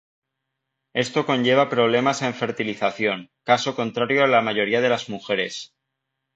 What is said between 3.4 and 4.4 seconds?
caso contrario a